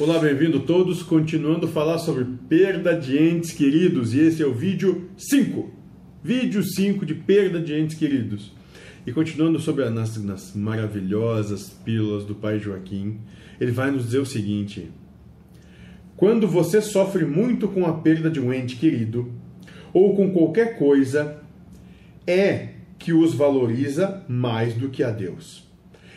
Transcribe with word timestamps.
Olá, 0.00 0.16
bem-vindo 0.20 0.60
todos. 0.60 1.02
Continuando 1.02 1.66
a 1.66 1.68
falar 1.68 1.98
sobre 1.98 2.24
perda 2.48 2.94
de 2.94 3.18
entes 3.18 3.50
queridos, 3.50 4.14
e 4.14 4.20
esse 4.20 4.40
é 4.40 4.46
o 4.46 4.54
vídeo 4.54 5.08
5. 5.16 5.72
Vídeo 6.22 6.62
5 6.62 7.04
de 7.04 7.16
perda 7.16 7.60
de 7.60 7.74
entes 7.74 7.98
queridos. 7.98 8.52
E 9.04 9.10
continuando 9.12 9.58
sobre 9.58 9.82
as 9.82 9.92
nas, 9.92 10.16
nas 10.22 10.54
maravilhosas 10.54 11.70
pílulas 11.84 12.24
do 12.24 12.36
Pai 12.36 12.60
Joaquim, 12.60 13.18
ele 13.60 13.72
vai 13.72 13.90
nos 13.90 14.04
dizer 14.04 14.20
o 14.20 14.24
seguinte: 14.24 14.88
Quando 16.16 16.46
você 16.46 16.80
sofre 16.80 17.24
muito 17.24 17.66
com 17.66 17.84
a 17.84 17.94
perda 17.94 18.30
de 18.30 18.38
um 18.38 18.52
ente 18.52 18.76
querido, 18.76 19.32
ou 19.92 20.14
com 20.14 20.30
qualquer 20.30 20.78
coisa, 20.78 21.42
é 22.24 22.68
que 23.00 23.12
os 23.12 23.34
valoriza 23.34 24.22
mais 24.28 24.74
do 24.74 24.90
que 24.90 25.02
a 25.02 25.10
Deus. 25.10 25.68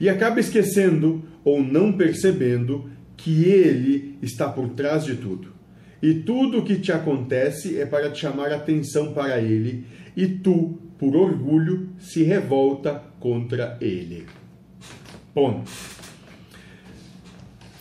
E 0.00 0.08
acaba 0.08 0.38
esquecendo 0.38 1.24
ou 1.44 1.60
não 1.60 1.92
percebendo 1.92 2.94
que 3.16 3.44
Ele 3.44 4.18
está 4.22 4.48
por 4.48 4.70
trás 4.70 5.04
de 5.04 5.16
tudo. 5.16 5.52
E 6.02 6.14
tudo 6.14 6.58
o 6.58 6.64
que 6.64 6.76
te 6.76 6.92
acontece 6.92 7.80
é 7.80 7.86
para 7.86 8.10
te 8.10 8.20
chamar 8.20 8.52
atenção 8.52 9.14
para 9.14 9.40
Ele, 9.40 9.86
e 10.16 10.26
tu, 10.26 10.78
por 10.98 11.16
orgulho, 11.16 11.88
se 11.98 12.22
revolta 12.22 13.02
contra 13.18 13.78
Ele. 13.80 14.26
Ponto. 15.32 15.70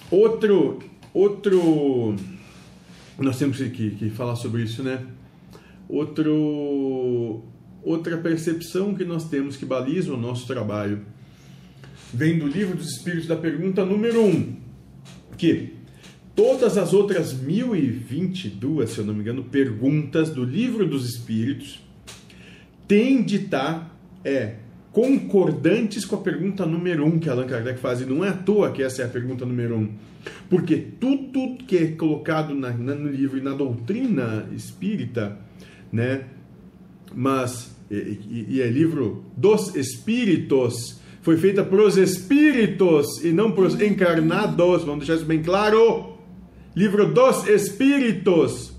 Outro, 0.09 0.79
outro, 1.13 2.15
nós 3.17 3.37
temos 3.37 3.57
que, 3.57 3.91
que 3.91 4.09
falar 4.09 4.35
sobre 4.35 4.63
isso, 4.63 4.81
né? 4.83 5.05
Outro, 5.89 7.43
outra 7.83 8.17
percepção 8.17 8.95
que 8.95 9.03
nós 9.03 9.27
temos 9.27 9.57
que 9.57 9.65
baliza 9.65 10.13
o 10.13 10.17
nosso 10.17 10.47
trabalho 10.47 11.01
vem 12.13 12.39
do 12.39 12.47
livro 12.47 12.77
dos 12.77 12.89
Espíritos 12.95 13.27
da 13.27 13.35
pergunta 13.35 13.83
número 13.83 14.21
1. 14.21 14.27
Um 14.29 14.62
que 15.37 15.73
todas 16.35 16.77
as 16.77 16.93
outras 16.93 17.33
1022, 17.33 18.89
se 18.89 18.99
eu 18.99 19.05
não 19.05 19.13
me 19.13 19.21
engano, 19.21 19.43
perguntas 19.43 20.29
do 20.29 20.43
livro 20.43 20.87
dos 20.87 21.07
Espíritos 21.07 21.79
têm 22.87 23.23
de 23.23 23.37
estar 23.37 23.97
é, 24.23 24.55
concordantes 24.91 26.05
com 26.05 26.15
a 26.15 26.19
pergunta 26.19 26.65
número 26.65 27.05
1 27.05 27.07
um 27.07 27.19
que 27.19 27.29
Allan 27.29 27.47
Kardec 27.47 27.79
faz. 27.79 28.01
E 28.01 28.05
não 28.05 28.23
é 28.23 28.29
à 28.29 28.33
toa 28.33 28.71
que 28.71 28.83
essa 28.83 29.01
é 29.01 29.05
a 29.05 29.09
pergunta 29.09 29.45
número 29.45 29.75
1. 29.75 29.79
Um, 29.79 29.89
porque 30.49 30.77
tudo 30.77 31.57
que 31.65 31.77
é 31.77 31.87
colocado 31.87 32.53
na, 32.55 32.69
no 32.71 33.09
livro 33.09 33.37
e 33.37 33.41
na 33.41 33.53
doutrina 33.53 34.47
espírita, 34.55 35.37
né, 35.91 36.25
mas, 37.13 37.75
e, 37.91 38.45
e 38.49 38.61
é 38.61 38.67
livro 38.67 39.25
dos 39.35 39.75
Espíritos, 39.75 40.99
foi 41.23 41.37
feita 41.37 41.63
para 41.63 41.81
os 41.81 41.95
espíritos 41.95 43.23
e 43.23 43.31
não 43.31 43.53
para 43.53 43.63
os 43.63 43.81
encarnados. 43.81 44.83
Vamos 44.83 44.99
deixar 44.99 45.15
isso 45.15 45.25
bem 45.25 45.41
claro. 45.41 46.17
Livro 46.75 47.13
dos 47.13 47.47
espíritos. 47.47 48.73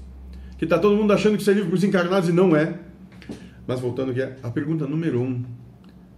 Que 0.59 0.64
está 0.64 0.78
todo 0.78 0.95
mundo 0.95 1.11
achando 1.14 1.36
que 1.36 1.41
isso 1.41 1.51
é 1.51 1.55
livro 1.55 1.70
para 1.70 1.77
os 1.78 1.84
encarnados 1.84 2.28
e 2.28 2.33
não 2.33 2.55
é. 2.55 2.81
Mas 3.67 3.81
voltando 3.81 4.11
aqui, 4.11 4.20
a 4.20 4.51
pergunta 4.51 4.86
número 4.86 5.23
um 5.23 5.42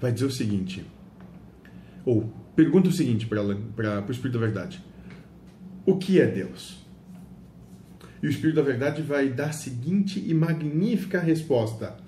vai 0.00 0.10
dizer 0.10 0.27
o 0.27 0.30
seguinte. 0.30 0.84
Ou, 2.05 2.28
pergunta 2.56 2.88
o 2.88 2.92
seguinte 2.92 3.24
para 3.24 3.44
o 3.44 4.11
Espírito 4.11 4.40
da 4.40 4.44
Verdade. 4.44 4.84
O 5.86 5.96
que 5.96 6.20
é 6.20 6.27
Deus? 6.27 6.84
E 8.20 8.27
o 8.27 8.30
Espírito 8.30 8.56
da 8.56 8.62
Verdade 8.62 9.00
vai 9.00 9.28
dar 9.28 9.50
a 9.50 9.52
seguinte 9.52 10.20
e 10.27 10.34
magnífica 10.34 11.20
resposta 11.20 12.05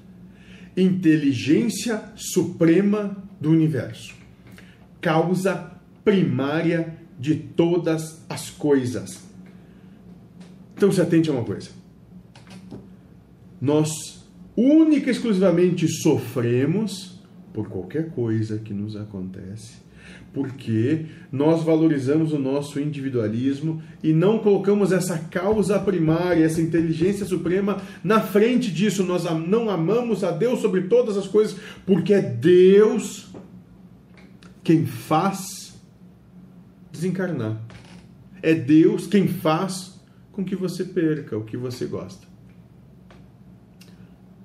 inteligência 0.83 2.13
suprema 2.15 3.17
do 3.41 3.51
universo, 3.51 4.15
causa 5.01 5.73
primária 6.05 6.99
de 7.19 7.35
todas 7.35 8.25
as 8.29 8.51
coisas. 8.51 9.23
Então 10.77 10.93
se 10.93 11.01
atente 11.01 11.29
a 11.29 11.33
uma 11.33 11.45
coisa. 11.45 11.71
Nós 13.61 13.91
única 14.57 15.09
e 15.09 15.13
exclusivamente 15.13 15.89
sofremos 15.89 17.21
por 17.53 17.69
qualquer 17.69 18.11
coisa 18.11 18.59
que 18.59 18.73
nos 18.73 18.95
acontece 18.95 19.88
porque 20.33 21.07
nós 21.33 21.63
valorizamos 21.63 22.33
o 22.33 22.39
nosso 22.39 22.79
individualismo 22.79 23.83
e 24.03 24.13
não 24.13 24.39
colocamos 24.39 24.93
essa 24.93 25.19
causa 25.19 25.79
primária, 25.79 26.45
essa 26.45 26.61
inteligência 26.61 27.27
suprema 27.27 27.83
na 28.05 28.21
frente 28.21 28.71
disso. 28.71 29.03
Nós 29.05 29.25
não 29.25 29.71
amamos 29.71 30.23
a 30.23 30.31
Deus 30.31 30.61
sobre 30.61 30.83
todas 30.83 31.17
as 31.17 31.27
coisas, 31.27 31.59
porque 31.87 32.13
é 32.13 32.23
Deus 32.23 33.33
quem 34.63 34.87
faz 34.87 35.77
desencarnar. 36.93 37.61
É 38.43 38.55
Deus 38.55 39.07
quem 39.07 39.27
faz 39.27 39.99
com 40.31 40.45
que 40.45 40.55
você 40.55 40.85
perca 40.85 41.37
o 41.37 41.45
que 41.45 41.57
você 41.57 41.87
gosta. 41.87 42.29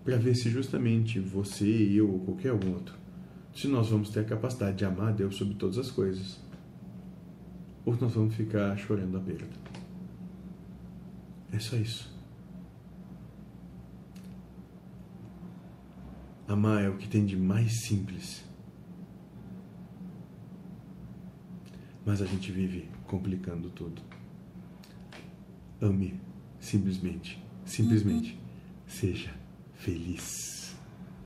Para 0.03 0.18
ver 0.18 0.35
se 0.35 0.50
justamente 0.50 1.19
você, 1.19 1.66
eu 1.66 2.09
ou 2.09 2.19
qualquer 2.19 2.51
outro 2.51 3.03
se 3.53 3.68
nós 3.68 3.90
vamos 3.90 4.09
ter 4.09 4.22
a 4.22 4.24
capacidade 4.24 4.78
de 4.78 4.86
amar 4.86 5.09
a 5.09 5.12
Deus 5.12 5.36
sobre 5.36 5.56
todas 5.56 5.78
as 5.78 5.91
coisas, 5.91 6.40
ou 7.86 7.96
nós 7.96 8.14
vamos 8.14 8.34
ficar 8.36 8.75
chorando 8.78 9.18
a 9.18 9.19
perda. 9.19 9.64
É 11.52 11.59
só 11.59 11.75
isso. 11.75 12.12
Amar 16.47 16.84
é 16.84 16.90
o 16.90 16.97
que 16.97 17.08
tem 17.08 17.25
de 17.25 17.38
mais 17.38 17.81
simples. 17.81 18.44
Mas 22.06 22.22
a 22.22 22.25
gente 22.25 22.52
vive 22.52 22.90
complicando 23.08 23.69
tudo. 23.69 24.02
Ame 25.81 26.19
simplesmente, 26.59 27.42
simplesmente 27.66 28.40
seja 28.88 29.34
feliz. 29.75 30.62